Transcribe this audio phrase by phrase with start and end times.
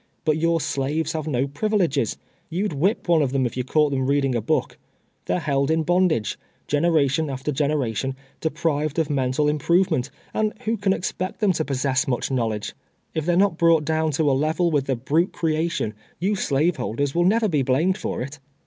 [0.25, 2.17] But your slaves have no privileges.
[2.49, 4.79] You'd whip one of them if caught reading a book.
[5.25, 10.75] They are held in bondage, generation after generation, de:)rived of mental im provement, and who
[10.75, 12.73] can expect them to possess much knowledge?
[13.13, 17.13] If they are not brought down to a level with the brute creation, you slaveholdcrtf
[17.13, 18.39] will never be blamed for it.